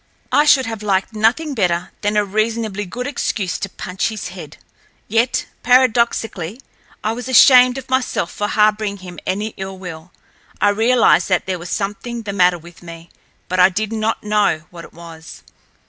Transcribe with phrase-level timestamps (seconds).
[0.31, 4.57] I should have liked nothing better than a reasonably good excuse to punch his head;
[5.07, 6.59] yet, paradoxically,
[7.03, 10.11] I was ashamed of myself for harboring him any ill will.
[10.59, 13.11] I realized that there was something the matter with me,
[13.47, 15.43] but I did not know what it was.